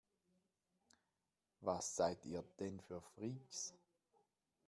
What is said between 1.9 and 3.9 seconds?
seid ihr denn für Freaks?